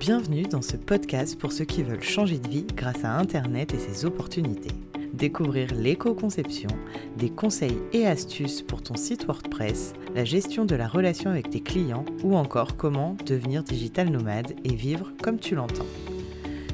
[0.00, 3.78] Bienvenue dans ce podcast pour ceux qui veulent changer de vie grâce à Internet et
[3.78, 4.74] ses opportunités.
[5.12, 6.70] Découvrir l'éco-conception,
[7.18, 11.60] des conseils et astuces pour ton site WordPress, la gestion de la relation avec tes
[11.60, 15.84] clients ou encore comment devenir digital nomade et vivre comme tu l'entends.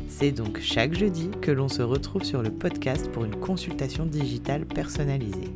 [0.07, 4.67] C'est donc chaque jeudi que l'on se retrouve sur le podcast pour une consultation digitale
[4.67, 5.53] personnalisée.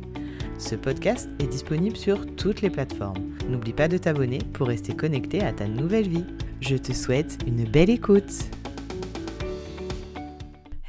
[0.57, 3.31] Ce podcast est disponible sur toutes les plateformes.
[3.47, 6.25] N'oublie pas de t'abonner pour rester connecté à ta nouvelle vie.
[6.61, 8.31] Je te souhaite une belle écoute.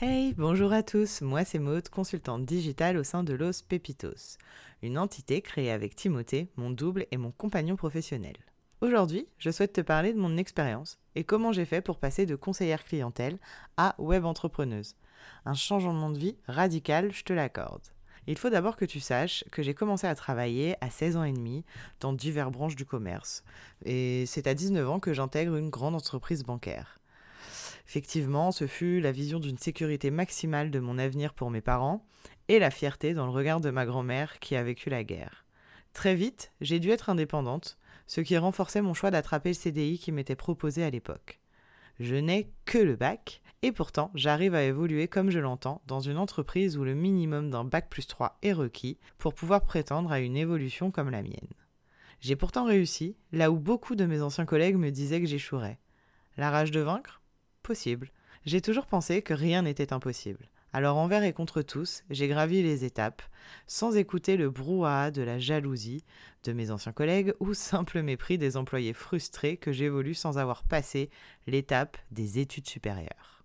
[0.02, 4.36] Hey, bonjour à tous, moi c'est Maude, consultante digitale au sein de Los Pepitos,
[4.82, 8.36] une entité créée avec Timothée, mon double et mon compagnon professionnel.
[8.82, 12.36] Aujourd'hui, je souhaite te parler de mon expérience et comment j'ai fait pour passer de
[12.36, 13.38] conseillère clientèle
[13.78, 14.96] à web entrepreneuse.
[15.46, 17.86] Un changement de vie radical, je te l'accorde.
[18.26, 21.32] Il faut d'abord que tu saches que j'ai commencé à travailler à 16 ans et
[21.32, 21.64] demi
[22.00, 23.42] dans diverses branches du commerce.
[23.84, 27.00] Et c'est à 19 ans que j'intègre une grande entreprise bancaire.
[27.88, 32.06] Effectivement, ce fut la vision d'une sécurité maximale de mon avenir pour mes parents
[32.48, 35.44] et la fierté dans le regard de ma grand-mère qui a vécu la guerre.
[35.92, 37.76] Très vite, j'ai dû être indépendante,
[38.06, 41.40] ce qui renforçait mon choix d'attraper le CDI qui m'était proposé à l'époque.
[42.00, 46.18] Je n'ai que le bac, et pourtant j'arrive à évoluer comme je l'entends dans une
[46.18, 50.36] entreprise où le minimum d'un bac plus 3 est requis pour pouvoir prétendre à une
[50.36, 51.48] évolution comme la mienne.
[52.20, 55.78] J'ai pourtant réussi, là où beaucoup de mes anciens collègues me disaient que j'échouerais.
[56.36, 57.20] La rage de vaincre?
[57.62, 58.10] Possible.
[58.44, 60.48] J'ai toujours pensé que rien n'était impossible.
[60.72, 63.22] Alors envers et contre tous, j'ai gravi les étapes,
[63.66, 66.02] sans écouter le brouhaha de la jalousie
[66.44, 71.10] de mes anciens collègues ou simple mépris des employés frustrés que j'évolue sans avoir passé
[71.46, 73.41] l'étape des études supérieures.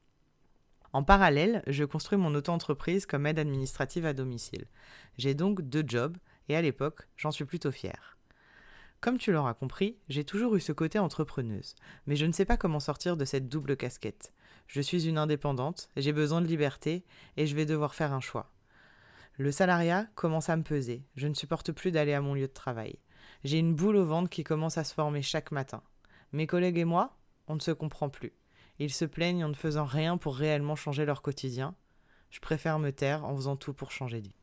[0.97, 4.65] En parallèle, je construis mon auto-entreprise comme aide administrative à domicile.
[5.19, 6.17] J'ai donc deux jobs
[6.49, 8.17] et à l'époque, j'en suis plutôt fière.
[8.99, 11.75] Comme tu l'auras compris, j'ai toujours eu ce côté entrepreneuse,
[12.07, 14.33] mais je ne sais pas comment sortir de cette double casquette.
[14.65, 18.51] Je suis une indépendante, j'ai besoin de liberté et je vais devoir faire un choix.
[19.37, 22.53] Le salariat commence à me peser, je ne supporte plus d'aller à mon lieu de
[22.53, 22.97] travail.
[23.43, 25.83] J'ai une boule au ventre qui commence à se former chaque matin.
[26.31, 28.33] Mes collègues et moi, on ne se comprend plus.
[28.79, 31.75] Ils se plaignent en ne faisant rien pour réellement changer leur quotidien.
[32.29, 34.35] Je préfère me taire en faisant tout pour changer de vie.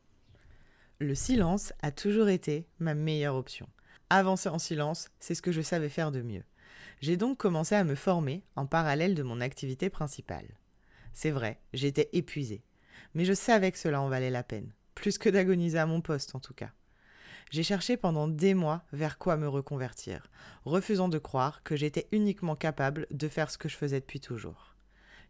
[0.99, 3.67] Le silence a toujours été ma meilleure option.
[4.09, 6.43] Avancer en silence, c'est ce que je savais faire de mieux.
[7.01, 10.47] J'ai donc commencé à me former en parallèle de mon activité principale.
[11.13, 12.63] C'est vrai, j'étais épuisée,
[13.13, 16.35] mais je savais que cela en valait la peine, plus que d'agoniser à mon poste
[16.35, 16.71] en tout cas.
[17.51, 20.27] J'ai cherché pendant des mois vers quoi me reconvertir,
[20.65, 24.75] refusant de croire que j'étais uniquement capable de faire ce que je faisais depuis toujours.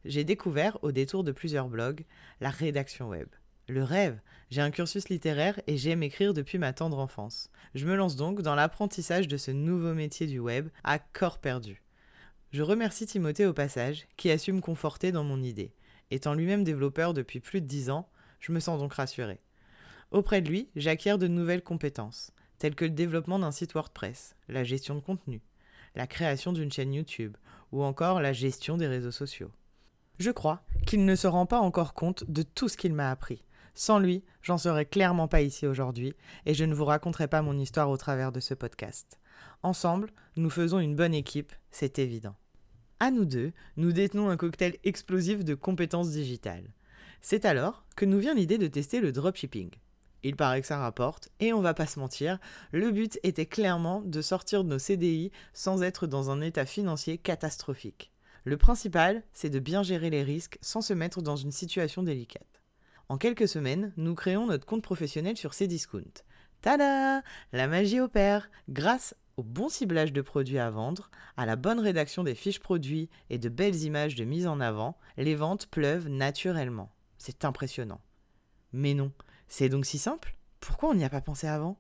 [0.06, 2.06] J'ai découvert, au détour de plusieurs blogs,
[2.40, 3.28] la rédaction web.
[3.68, 4.20] Le rêve.
[4.52, 7.50] J'ai un cursus littéraire et j'aime écrire depuis ma tendre enfance.
[7.74, 11.82] Je me lance donc dans l'apprentissage de ce nouveau métier du web à corps perdu.
[12.52, 15.74] Je remercie Timothée au passage, qui a su me conforter dans mon idée.
[16.12, 18.08] Étant lui-même développeur depuis plus de dix ans,
[18.40, 19.40] je me sens donc rassuré.
[20.16, 24.64] Auprès de lui, j'acquiers de nouvelles compétences, telles que le développement d'un site WordPress, la
[24.64, 25.42] gestion de contenu,
[25.94, 27.36] la création d'une chaîne YouTube,
[27.74, 29.52] ou encore la gestion des réseaux sociaux.
[30.18, 33.44] Je crois qu'il ne se rend pas encore compte de tout ce qu'il m'a appris,
[33.74, 36.14] sans lui, j'en serais clairement pas ici aujourd'hui
[36.46, 39.20] et je ne vous raconterai pas mon histoire au travers de ce podcast.
[39.64, 42.38] Ensemble, nous faisons une bonne équipe, c'est évident.
[43.02, 46.72] À nous deux, nous détenons un cocktail explosif de compétences digitales.
[47.20, 49.72] C'est alors que nous vient l'idée de tester le dropshipping.
[50.28, 52.40] Il paraît que ça rapporte, et on va pas se mentir,
[52.72, 57.20] le but était clairement de sortir de nos CDI sans être dans un état financier
[57.20, 58.12] catastrophique.
[58.44, 62.64] Le principal, c'est de bien gérer les risques sans se mettre dans une situation délicate.
[63.08, 66.24] En quelques semaines, nous créons notre compte professionnel sur Cdiscount.
[66.62, 67.22] Tada
[67.54, 72.24] La magie opère Grâce au bon ciblage de produits à vendre, à la bonne rédaction
[72.24, 76.92] des fiches produits et de belles images de mise en avant, les ventes pleuvent naturellement.
[77.20, 78.02] C'est impressionnant.
[78.74, 79.12] Mais non,
[79.48, 81.80] c'est donc si simple Pourquoi on n'y a pas pensé avant?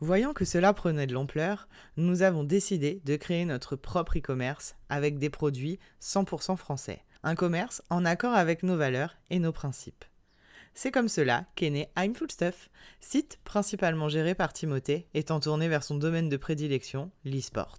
[0.00, 5.18] Voyant que cela prenait de l'ampleur, nous avons décidé de créer notre propre e-commerce avec
[5.18, 7.02] des produits 100% français.
[7.22, 10.04] Un commerce en accord avec nos valeurs et nos principes.
[10.74, 12.68] C'est comme cela qu'est né I'm Full Stuff,
[13.00, 17.78] site principalement géré par Timothée, étant tourné vers son domaine de prédilection, l'e-sport.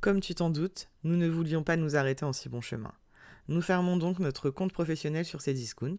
[0.00, 2.92] Comme tu t'en doutes, nous ne voulions pas nous arrêter en si bon chemin.
[3.46, 5.98] Nous fermons donc notre compte professionnel sur Cdiscount.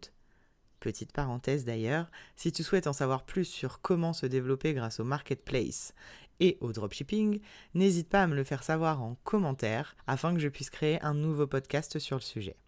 [0.84, 5.04] Petite parenthèse d'ailleurs, si tu souhaites en savoir plus sur comment se développer grâce au
[5.04, 5.94] marketplace
[6.40, 7.40] et au dropshipping,
[7.72, 11.14] n'hésite pas à me le faire savoir en commentaire afin que je puisse créer un
[11.14, 12.58] nouveau podcast sur le sujet.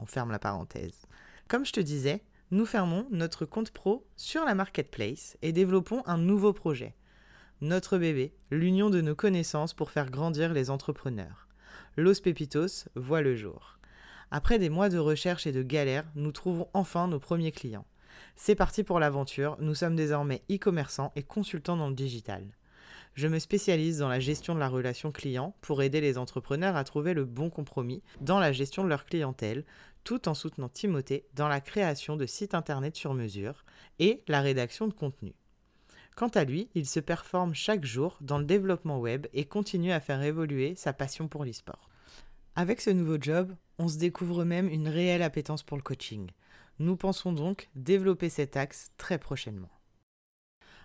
[0.00, 1.06] On ferme la parenthèse.
[1.48, 6.18] Comme je te disais, nous fermons notre compte pro sur la marketplace et développons un
[6.18, 6.94] nouveau projet.
[7.62, 11.48] Notre bébé, l'union de nos connaissances pour faire grandir les entrepreneurs.
[11.96, 13.75] Los Pepitos voit le jour.
[14.30, 17.86] Après des mois de recherche et de galère, nous trouvons enfin nos premiers clients.
[18.34, 22.44] C'est parti pour l'aventure, nous sommes désormais e-commerçants et consultants dans le digital.
[23.14, 26.84] Je me spécialise dans la gestion de la relation client pour aider les entrepreneurs à
[26.84, 29.64] trouver le bon compromis dans la gestion de leur clientèle,
[30.04, 33.64] tout en soutenant Timothée dans la création de sites internet sur mesure
[33.98, 35.34] et la rédaction de contenu.
[36.14, 40.00] Quant à lui, il se performe chaque jour dans le développement web et continue à
[40.00, 41.88] faire évoluer sa passion pour l'e-sport.
[42.58, 46.30] Avec ce nouveau job, on se découvre même une réelle appétence pour le coaching.
[46.78, 49.68] Nous pensons donc développer cet axe très prochainement.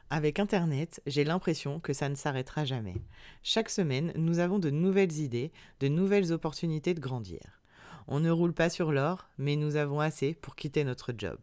[0.10, 2.96] Avec Internet, j'ai l'impression que ça ne s'arrêtera jamais.
[3.42, 7.62] Chaque semaine, nous avons de nouvelles idées, de nouvelles opportunités de grandir.
[8.10, 11.38] On ne roule pas sur l'or, mais nous avons assez pour quitter notre job.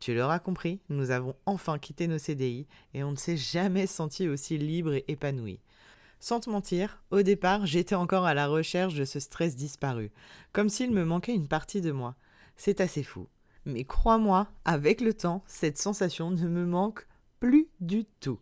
[0.00, 4.26] Tu l'auras compris, nous avons enfin quitté nos CDI et on ne s'est jamais senti
[4.26, 5.60] aussi libre et épanoui.
[6.20, 10.10] Sans te mentir, au départ, j'étais encore à la recherche de ce stress disparu,
[10.52, 12.16] comme s'il me manquait une partie de moi.
[12.56, 13.28] C'est assez fou.
[13.64, 17.06] Mais crois-moi, avec le temps, cette sensation ne me manque
[17.38, 18.40] plus du tout.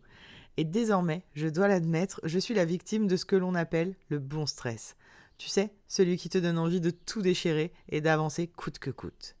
[0.57, 4.17] Et désormais, je dois l'admettre, je suis la victime de ce que l'on appelle le
[4.17, 4.95] bon stress.
[5.37, 9.35] Tu sais, celui qui te donne envie de tout déchirer et d'avancer coûte que coûte.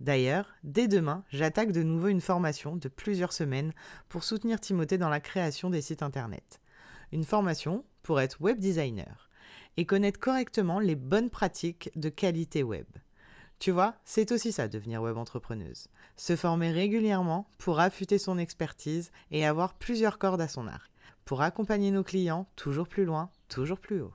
[0.00, 3.74] D'ailleurs, dès demain, j'attaque de nouveau une formation de plusieurs semaines
[4.08, 6.60] pour soutenir Timothée dans la création des sites internet.
[7.12, 9.28] Une formation pour être web designer
[9.76, 12.86] et connaître correctement les bonnes pratiques de qualité web.
[13.58, 15.88] Tu vois, c'est aussi ça devenir web entrepreneuse.
[16.16, 20.90] Se former régulièrement pour affûter son expertise et avoir plusieurs cordes à son arc.
[21.24, 24.14] Pour accompagner nos clients toujours plus loin, toujours plus haut.